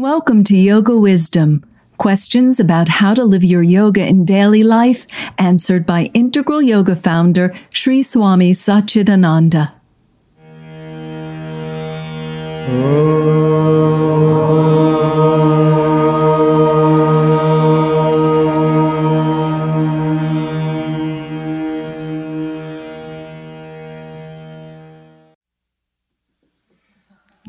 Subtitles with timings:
[0.00, 1.62] Welcome to Yoga Wisdom.
[1.98, 5.06] Questions about how to live your yoga in daily life
[5.38, 9.74] answered by Integral Yoga founder Sri Swami Satchidananda.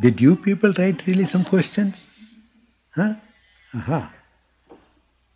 [0.01, 2.20] Did you people write really some questions?
[2.95, 3.13] Huh?
[3.73, 4.07] Uh-huh.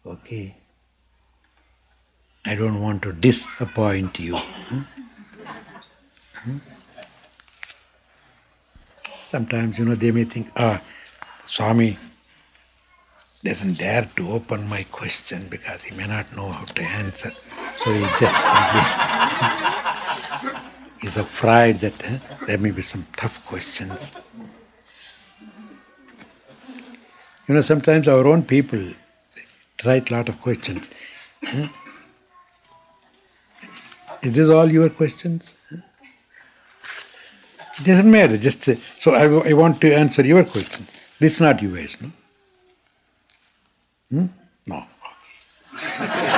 [0.05, 0.55] Okay.
[2.45, 4.35] I don't want to disappoint you.
[4.37, 4.81] Hmm?
[6.35, 6.57] Hmm?
[9.23, 10.81] Sometimes, you know, they may think, ah,
[11.45, 11.97] Swami
[13.43, 17.31] doesn't dare to open my question because he may not know how to answer.
[17.31, 18.35] So he just
[21.01, 24.13] he's afraid that eh, there may be some tough questions.
[27.47, 28.79] You know, sometimes our own people
[29.85, 30.89] write a lot of questions.
[31.43, 31.65] Hmm?
[34.23, 35.55] Is this all your questions?
[35.71, 35.83] It
[37.83, 38.37] doesn't matter.
[38.37, 40.87] Just say, so I, I want to answer your question.
[41.19, 42.11] This is not yours, no?
[44.09, 44.25] Hmm?
[44.65, 44.85] No.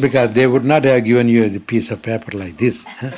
[0.00, 2.84] Because they would not have given you a piece of paper like this.
[2.86, 3.10] Huh?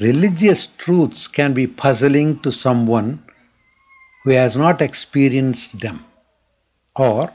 [0.00, 3.22] Religious truths can be puzzling to someone
[4.24, 6.04] who has not experienced them
[6.96, 7.30] or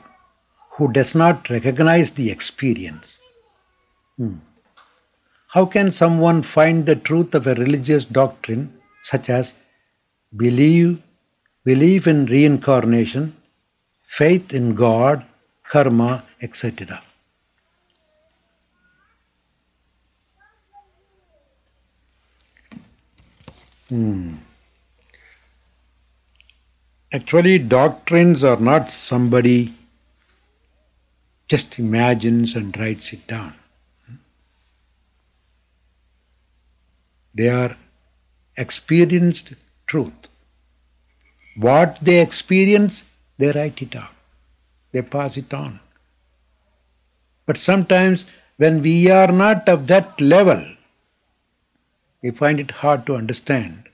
[0.72, 3.20] who does not recognize the experience.
[4.18, 4.38] Hmm.
[5.50, 9.54] How can someone find the truth of a religious doctrine such as
[10.36, 11.04] believe,
[11.64, 13.36] belief in reincarnation,
[14.04, 15.24] faith in God,
[15.70, 17.02] karma, etc.?
[23.90, 24.36] Hmm.
[27.12, 29.74] Actually, doctrines are not somebody
[31.48, 33.54] just imagines and writes it down.
[37.34, 37.78] They are
[38.58, 39.54] experienced
[39.86, 40.28] truth.
[41.56, 43.04] What they experience,
[43.38, 44.14] they write it out,
[44.92, 45.80] they pass it on.
[47.46, 48.26] But sometimes,
[48.58, 50.75] when we are not of that level,
[52.26, 53.90] we find it hard to understand.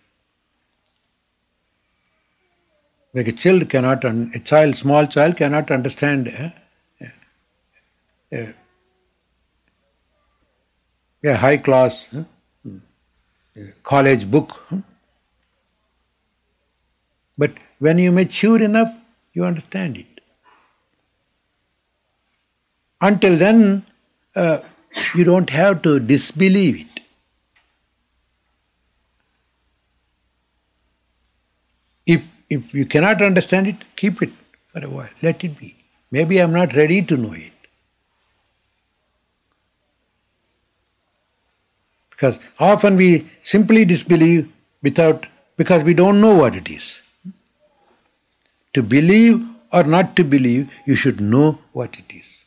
[3.14, 6.54] Like a child cannot, a child, small child cannot understand a,
[8.32, 8.54] a,
[11.26, 12.08] a high class
[12.64, 12.78] hmm.
[13.84, 14.52] college book.
[14.70, 14.80] Hmm?
[17.38, 18.96] But when you mature enough,
[19.34, 20.22] you understand it.
[23.02, 23.84] Until then,
[24.38, 24.60] uh,
[25.16, 26.91] you don't have to disbelieve it.
[32.06, 34.32] If, if you cannot understand it, keep it
[34.72, 35.10] for a while.
[35.22, 35.76] Let it be.
[36.10, 37.52] Maybe I'm not ready to know it.
[42.10, 44.52] Because often we simply disbelieve
[44.84, 45.26] without
[45.58, 47.02] because we don't know what it is.
[48.74, 52.46] To believe or not to believe, you should know what it is.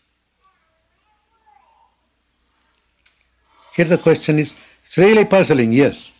[3.74, 6.10] Here the question is, it's really puzzling, yes.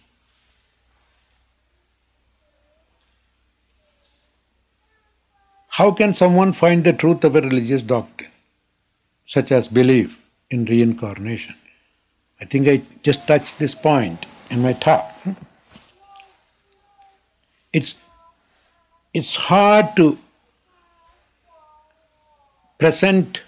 [5.74, 8.30] How can someone find the truth of a religious doctrine,
[9.26, 11.56] such as belief in reincarnation?
[12.40, 15.12] I think I just touched this point in my talk.
[17.72, 17.96] It's,
[19.12, 20.16] it's hard to
[22.78, 23.42] present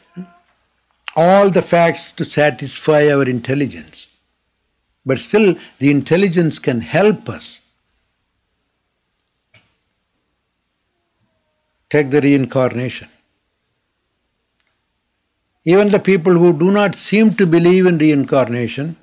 [1.14, 4.18] all the facts to satisfy our intelligence.
[5.04, 7.60] But still, the intelligence can help us
[11.88, 13.08] Take the reincarnation.
[15.64, 18.96] Even the people who do not seem to believe in reincarnation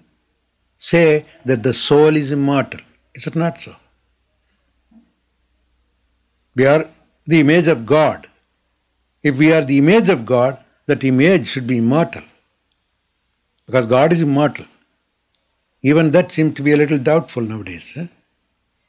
[0.78, 2.80] say that the soul is immortal.
[3.14, 3.76] Is it not so?
[6.56, 6.86] We are
[7.26, 8.28] the image of God.
[9.22, 12.24] If we are the image of God, that image should be immortal.
[13.66, 14.66] Because God is immortal.
[15.82, 17.98] Even that seems to be a little doubtful nowadays.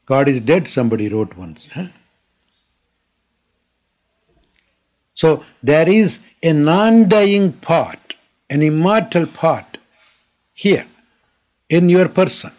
[0.05, 1.69] God is dead, somebody wrote once.
[5.15, 8.15] So there is a non dying part,
[8.49, 9.77] an immortal part
[10.53, 10.85] here
[11.69, 12.51] in your person,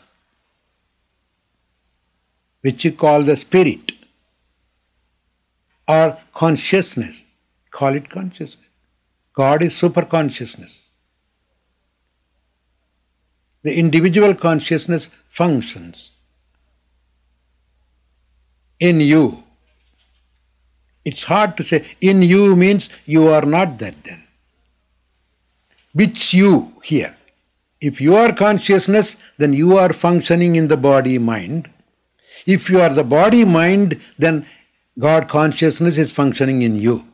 [2.62, 3.92] which you call the spirit
[5.86, 7.24] or consciousness.
[7.70, 8.66] Call it consciousness.
[9.34, 10.94] God is super consciousness.
[13.62, 16.12] The individual consciousness functions
[18.80, 19.45] in you.
[21.06, 24.24] It's hard to say in you means you are not that then.
[25.94, 27.16] Which you here?
[27.80, 31.70] If you are consciousness, then you are functioning in the body mind.
[32.44, 34.46] If you are the body mind, then
[34.98, 37.04] God consciousness is functioning in you.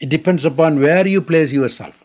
[0.00, 2.02] It depends upon where you place yourself.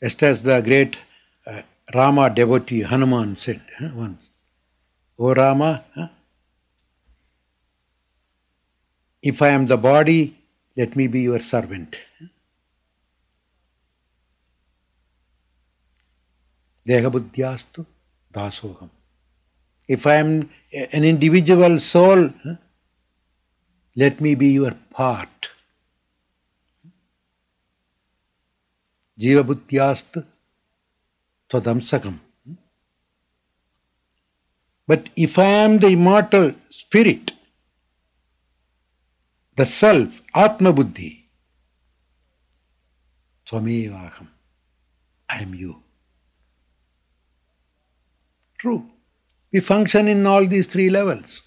[0.00, 0.98] Just as the great
[1.46, 4.30] uh, Rama devotee Hanuman said huh, once,
[5.18, 5.84] O Rama,
[9.22, 10.36] if I am the body,
[10.76, 12.00] let me be your servant.
[16.86, 17.86] Dehabuddhyastu
[18.32, 18.90] dasoham.
[19.86, 22.30] If I am an individual soul,
[23.96, 25.50] let me be your part.
[29.18, 29.44] Jiva
[31.48, 32.18] tadamsakam.
[34.86, 37.32] But if I am the immortal spirit,
[39.56, 41.28] the self, Atma Buddhi,
[43.46, 44.28] Swamevaham,
[45.28, 45.82] I am you.
[48.58, 48.86] True.
[49.52, 51.42] We function in all these three levels.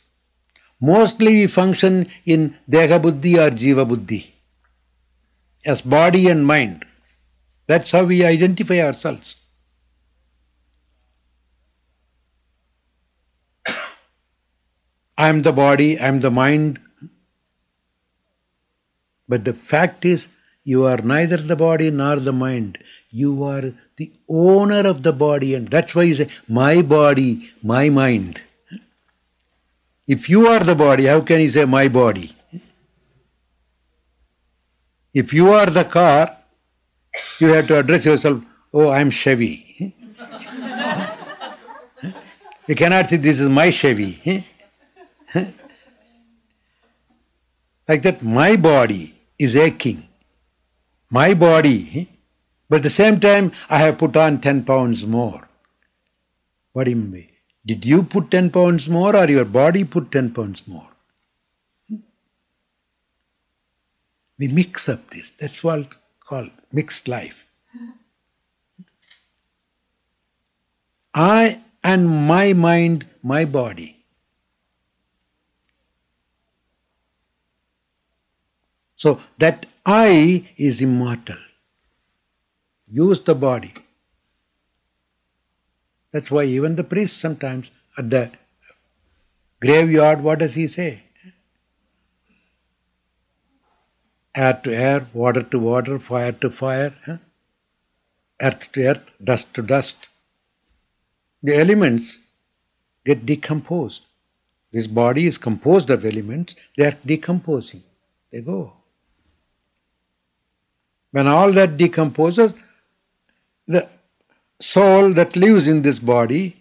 [0.79, 4.33] Mostly we function in Deha Buddhi or Jiva Buddhi
[5.65, 6.85] as body and mind.
[7.65, 9.35] That's how we identify ourselves.
[15.17, 16.79] I am the body, I am the mind.
[19.27, 20.27] But the fact is,
[20.63, 22.77] you are neither the body nor the mind.
[23.09, 27.89] You are the owner of the body, and that's why you say, My body, my
[27.89, 28.41] mind.
[30.05, 32.31] If you are the body, how can you say, My body?
[35.13, 36.37] If you are the car,
[37.39, 38.43] you have to address yourself,
[38.73, 39.95] Oh, I am Chevy.
[42.67, 44.45] you cannot say, This is my Chevy.
[47.87, 50.07] like that, my body is aching.
[51.09, 52.09] My body,
[52.69, 55.47] but at the same time, I have put on 10 pounds more.
[56.73, 57.29] What do you mean?
[57.65, 60.89] Did you put 10 pounds more or your body put 10 pounds more?
[64.37, 65.31] We mix up this.
[65.31, 65.87] That's what
[66.19, 67.45] called mixed life.
[71.13, 73.96] I and my mind, my body.
[78.97, 81.37] So that I is immortal.
[82.91, 83.73] Use the body.
[86.11, 87.67] That's why even the priest sometimes
[87.97, 88.31] at the
[89.61, 91.03] graveyard, what does he say?
[94.33, 97.17] Air to air, water to water, fire to fire, huh?
[98.41, 100.09] earth to earth, dust to dust.
[101.43, 102.17] The elements
[103.05, 104.05] get decomposed.
[104.71, 107.83] This body is composed of elements, they are decomposing.
[108.31, 108.76] They go.
[111.11, 112.53] When all that decomposes,
[113.67, 113.87] the
[114.59, 116.57] soul that lives in this body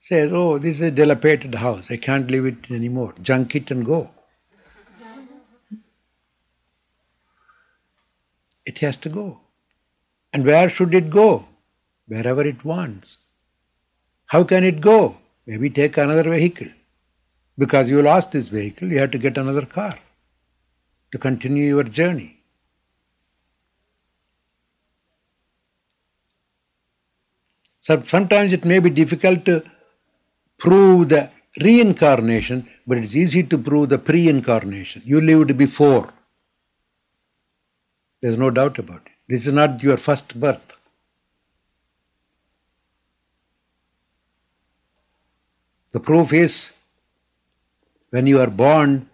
[0.00, 1.90] says, Oh, this is a dilapidated house.
[1.90, 3.14] I can't live it anymore.
[3.22, 4.10] Junk it and go.
[8.64, 9.40] It has to go.
[10.32, 11.46] And where should it go?
[12.06, 13.18] Wherever it wants.
[14.26, 15.16] How can it go?
[15.46, 16.68] Maybe take another vehicle.
[17.58, 19.98] Because you lost this vehicle, you have to get another car
[21.10, 22.39] to continue your journey.
[27.82, 29.62] So sometimes it may be difficult to
[30.58, 35.02] prove the reincarnation, but it's easy to prove the pre incarnation.
[35.04, 36.12] You lived before.
[38.20, 39.12] There's no doubt about it.
[39.28, 40.76] This is not your first birth.
[45.92, 46.72] The proof is
[48.10, 49.08] when you are born,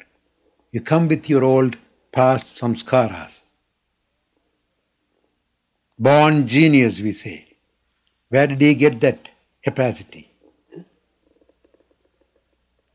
[0.73, 1.77] you come with your old
[2.13, 3.43] past samskaras.
[5.99, 7.56] Born genius, we say.
[8.29, 9.29] Where did he get that
[9.63, 10.29] capacity?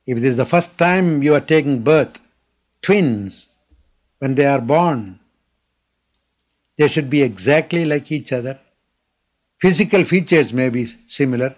[0.05, 2.19] If this is the first time you are taking birth,
[2.81, 3.49] twins,
[4.19, 5.19] when they are born,
[6.77, 8.59] they should be exactly like each other.
[9.59, 11.55] Physical features may be similar,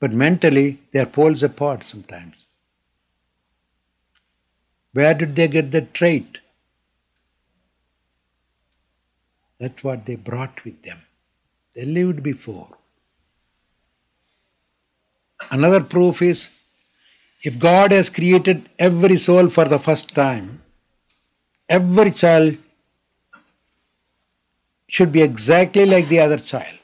[0.00, 2.36] but mentally they are poles apart sometimes.
[4.92, 6.38] Where did they get that trait?
[9.58, 11.02] That's what they brought with them.
[11.74, 12.68] They lived before.
[15.50, 16.48] Another proof is
[17.42, 20.62] if God has created every soul for the first time,
[21.68, 22.56] every child
[24.88, 26.78] should be exactly like the other child.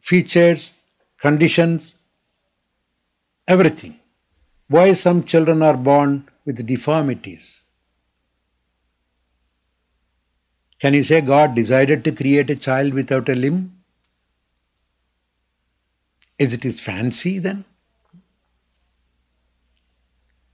[0.00, 0.72] Features,
[1.18, 1.96] conditions,
[3.46, 3.98] everything.
[4.68, 7.62] Why some children are born with deformities?
[10.80, 13.81] Can you say God decided to create a child without a limb?
[16.42, 17.64] Is it his fancy then?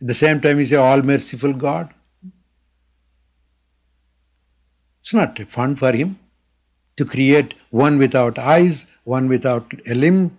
[0.03, 1.95] At the same time, he's a all merciful God.
[5.01, 6.19] It's not fun for him
[6.97, 10.37] to create one without eyes, one without a limb,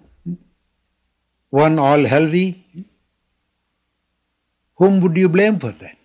[1.49, 2.85] one all healthy.
[4.75, 5.97] Whom would you blame for that?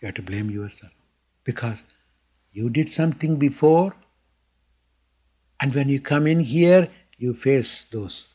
[0.00, 0.92] You have to blame yourself
[1.44, 1.84] because
[2.56, 3.94] you did something before,
[5.60, 8.28] and when you come in here, you face those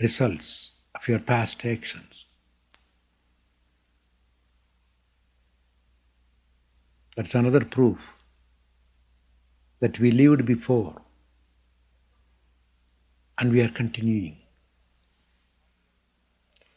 [0.00, 2.26] results of your past actions.
[7.16, 8.12] That's another proof
[9.80, 11.02] that we lived before
[13.38, 14.36] and we are continuing.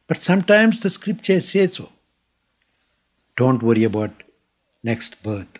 [0.07, 1.89] But sometimes the scripture says so.
[3.35, 4.23] Don't worry about
[4.87, 5.59] next birth.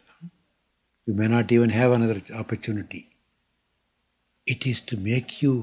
[1.05, 3.09] You may not even have another opportunity.
[4.45, 5.53] It is to make you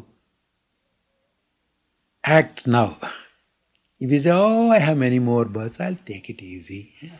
[2.25, 2.97] act now.
[4.01, 6.95] If you say, Oh, I have many more births, I'll take it easy.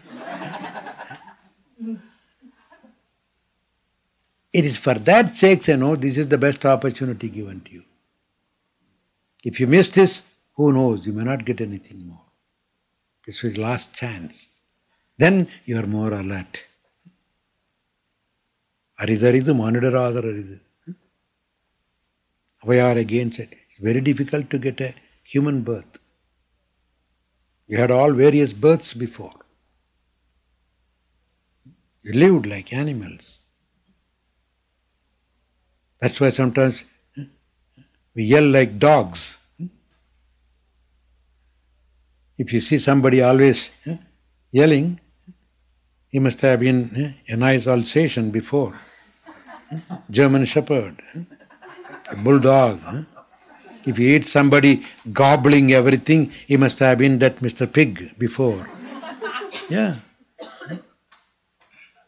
[4.53, 7.85] it is for that sake, you know, this is the best opportunity given to you.
[9.45, 10.23] If you miss this,
[10.57, 12.27] who knows, you may not get anything more.
[13.25, 14.54] This is last chance
[15.17, 16.67] then you are more alert.
[19.01, 20.61] Aridaridu, monitorada aridu.
[22.63, 25.99] Avvaiyar again said, it's very difficult to get a human birth.
[27.67, 29.35] You had all various births before.
[32.03, 33.41] You lived like animals.
[36.01, 36.85] That's why sometimes
[38.15, 39.39] we yell like dogs.
[42.37, 43.71] If you see somebody always
[44.53, 45.01] yelling,
[46.15, 48.73] he must have been eh, a nice Alsatian before.
[50.09, 51.03] German Shepherd,
[52.09, 52.81] a bulldog.
[52.87, 53.03] Eh.
[53.85, 57.67] If he eat somebody gobbling everything, he must have been that Mr.
[57.67, 58.69] Pig before.
[59.69, 59.97] Yeah.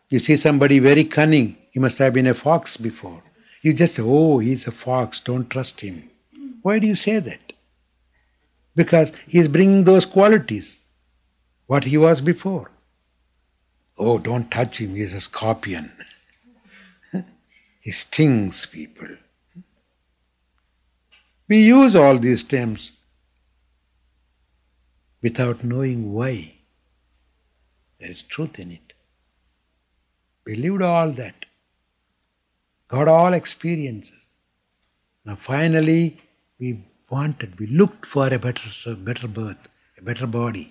[0.09, 3.25] You see somebody very cunning, he must have been a fox before.
[3.61, 6.09] You just say, oh, he's a fox, don't trust him.
[6.63, 7.55] Why do you say that?
[8.77, 10.79] Because he's bringing those qualities,
[11.67, 12.71] what he was before.
[13.99, 15.91] Oh, don't touch him, he's a scorpion.
[17.81, 19.09] he stings people.
[21.49, 22.93] We use all these terms
[25.23, 26.55] without knowing why.
[27.99, 28.93] There is truth in it.
[30.45, 31.47] We lived all that,
[32.89, 34.29] got all experiences.
[35.25, 36.19] Now finally,
[36.59, 40.71] we wanted, we looked for a better, better birth, a better body.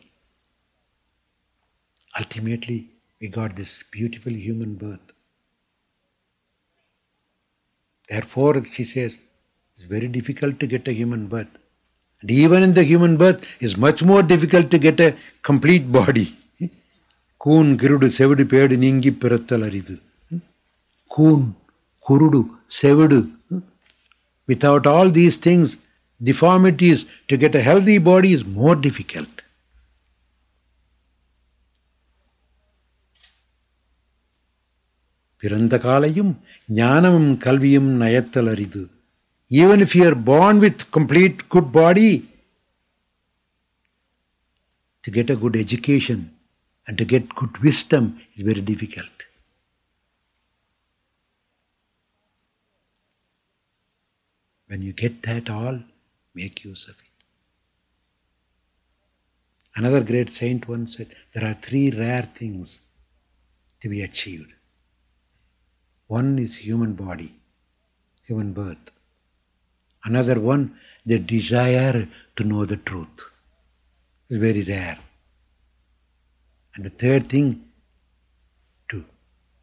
[2.18, 2.90] Ultimately,
[3.21, 5.13] we got this beautiful human birth.
[8.09, 9.19] Therefore, she says,
[9.75, 11.59] it's very difficult to get a human birth.
[12.23, 16.29] And even in the human birth, it's much more difficult to get a complete body.
[17.45, 19.95] Koon கிருடு செவிடு pad நீங்கி பிறத்தல் அரிது
[21.15, 21.47] கூன்
[22.09, 22.41] குருடு
[22.81, 23.21] செவிடு
[24.49, 25.69] without all these things
[26.29, 29.34] deformities to get a healthy body is more difficult
[35.45, 36.33] பிறந்த காலையும்
[36.81, 38.83] ஞானமும் கல்வியும் நயத்தல் அரிது
[39.63, 42.11] even if you are born with complete good body
[45.05, 46.21] to get a good education
[46.87, 49.17] and to get good wisdom is very difficult
[54.69, 55.79] when you get that all
[56.41, 57.17] make use of it
[59.81, 62.69] another great saint once said there are three rare things
[63.83, 64.53] to be achieved
[66.08, 67.34] one is human body,
[68.24, 68.92] human birth.
[70.04, 73.32] Another one, the desire to know the truth.
[74.30, 74.98] is very rare.
[76.76, 77.66] And the third thing,
[78.90, 79.06] to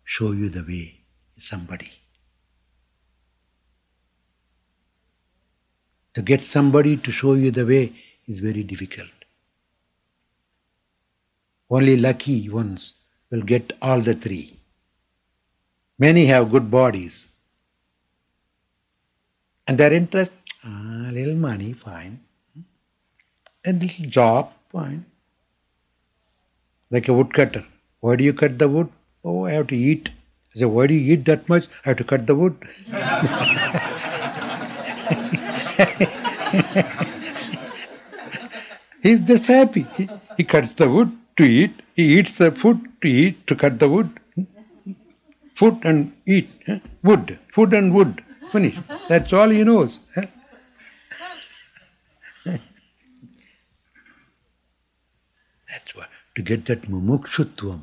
[0.04, 1.00] show you the way
[1.36, 1.90] is somebody.
[6.14, 7.92] To get somebody to show you the way
[8.26, 9.08] is very difficult.
[11.70, 12.94] Only lucky ones
[13.30, 14.61] will get all the three.
[16.02, 17.28] Many have good bodies.
[19.66, 20.32] And their interest,
[20.64, 22.20] ah, a little money, fine.
[23.64, 25.04] A little job, Fine.
[26.90, 27.64] Like a woodcutter.
[28.00, 28.88] Why do you cut the wood?
[29.22, 30.08] Oh, I have to eat.
[30.54, 31.66] I say, why do you eat that much?
[31.84, 32.56] I have to cut the wood.
[39.02, 39.86] He's just happy.
[39.98, 41.72] He, he cuts the wood to eat.
[41.94, 44.08] He eats the food to eat, to cut the wood.
[45.62, 46.48] Food and eat.
[46.66, 46.80] Eh?
[47.04, 47.38] Wood.
[47.54, 48.24] Food and wood.
[48.50, 48.76] Finish.
[49.08, 50.00] That's all he knows.
[50.16, 50.26] Eh?
[55.68, 56.06] That's why.
[56.34, 57.82] To get that mumukshutvam.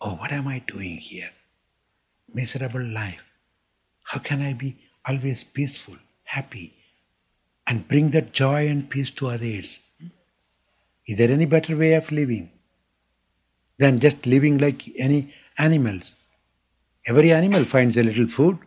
[0.00, 1.28] Oh, what am I doing here?
[2.32, 3.22] Miserable life.
[4.04, 4.76] How can I be
[5.06, 6.72] always peaceful, happy,
[7.66, 9.80] and bring that joy and peace to others?
[11.06, 12.50] Is there any better way of living
[13.78, 16.14] than just living like any animals?
[17.08, 18.58] Every animal finds a little food.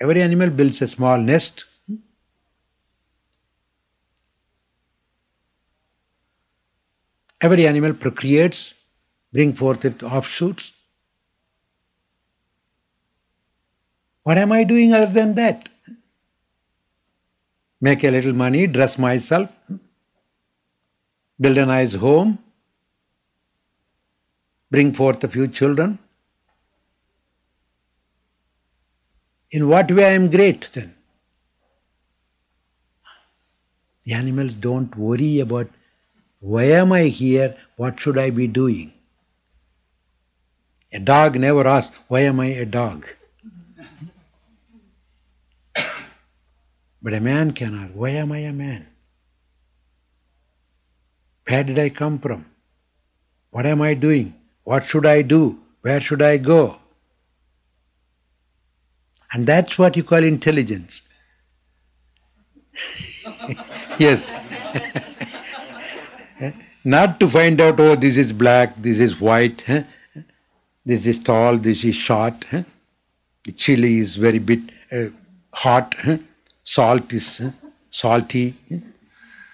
[0.00, 1.64] Every animal builds a small nest.
[7.40, 8.74] Every animal procreates,
[9.32, 10.72] bring forth its offshoots.
[14.22, 15.68] What am I doing other than that?
[17.80, 19.52] Make a little money, dress myself,
[21.40, 22.38] build a nice home,
[24.70, 25.98] bring forth a few children.
[29.50, 30.94] In what way I am great then?
[34.04, 35.68] The animals don't worry about
[36.40, 38.92] why am I here, what should I be doing?
[40.92, 43.06] A dog never asks, why am I a dog?
[47.02, 48.86] but a man can ask, why am I a man?
[51.48, 52.46] Where did I come from?
[53.50, 54.34] What am I doing?
[54.64, 55.60] What should I do?
[55.82, 56.78] Where should I go?
[59.32, 61.02] And that's what you call intelligence.
[63.98, 64.30] yes.
[66.84, 69.82] Not to find out, oh, this is black, this is white, huh?
[70.84, 72.62] this is tall, this is short, huh?
[73.44, 74.60] the chili is very bit
[74.92, 75.06] uh,
[75.52, 76.18] hot, huh?
[76.62, 77.42] salt is
[77.90, 78.54] salty.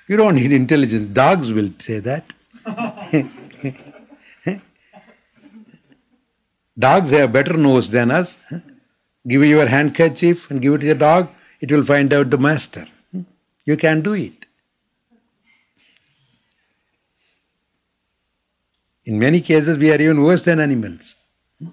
[0.08, 1.08] You don't need intelligence.
[1.08, 2.24] Dogs will say that.
[6.78, 8.36] Dogs have better nose than us.
[9.26, 11.28] Give your handkerchief and give it to the dog,
[11.60, 12.86] it will find out the master.
[13.12, 13.22] Hmm?
[13.64, 14.46] You can do it.
[19.04, 21.16] In many cases, we are even worse than animals.
[21.60, 21.68] Hmm?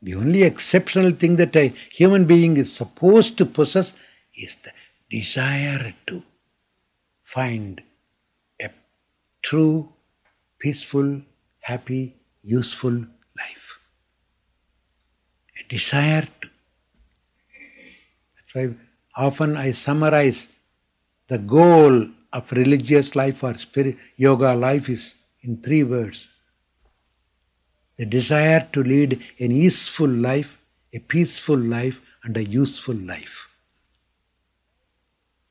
[0.00, 3.92] The only exceptional thing that a human being is supposed to possess
[4.34, 4.72] is the
[5.10, 6.22] desire to
[7.22, 7.82] find
[8.60, 8.70] a
[9.42, 9.92] true,
[10.58, 11.20] peaceful,
[11.60, 13.04] happy, useful
[15.68, 16.48] desire to.
[18.34, 18.74] That's why
[19.16, 20.48] often I summarize
[21.28, 26.28] the goal of religious life or spirit yoga life is in three words.
[27.96, 30.58] The desire to lead an easeful life,
[30.92, 33.48] a peaceful life, and a useful life.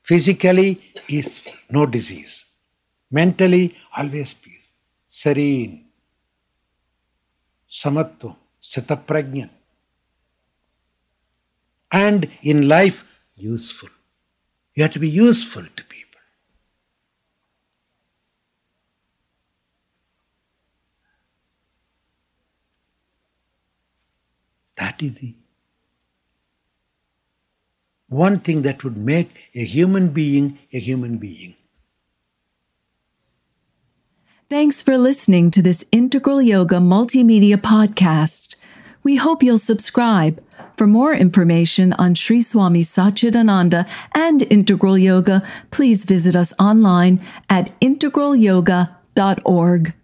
[0.02, 2.46] Physically is no disease.
[3.10, 4.72] Mentally, always peace.
[5.06, 5.84] Serene.
[7.70, 8.34] Samatva.
[8.62, 9.50] Sthitaprajna.
[11.90, 13.88] And in life, useful.
[14.74, 16.20] You have to be useful to people.
[24.76, 25.34] That is the
[28.08, 31.54] one thing that would make a human being a human being.
[34.48, 38.56] Thanks for listening to this Integral Yoga Multimedia Podcast.
[39.02, 40.40] We hope you'll subscribe.
[40.74, 47.78] For more information on Sri Swami Satchidananda and Integral Yoga, please visit us online at
[47.80, 49.94] integralyoga.org.